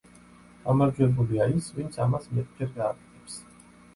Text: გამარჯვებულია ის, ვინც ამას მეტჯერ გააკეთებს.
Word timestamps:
გამარჯვებულია 0.61 1.45
ის, 1.59 1.67
ვინც 1.77 1.99
ამას 2.05 2.27
მეტჯერ 2.37 2.71
გააკეთებს. 2.79 3.37